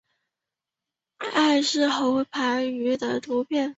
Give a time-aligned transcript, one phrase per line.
[1.19, 3.69] 艾氏喉盘鱼的图片